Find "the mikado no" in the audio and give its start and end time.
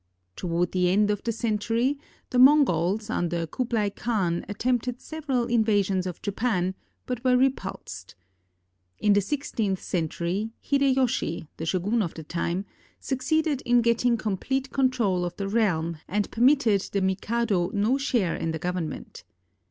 16.91-17.99